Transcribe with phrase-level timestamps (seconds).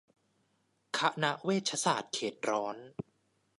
[0.97, 2.77] คณะเวชศาสตร์เขตร้อน